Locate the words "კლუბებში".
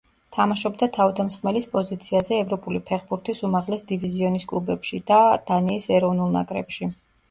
4.55-5.05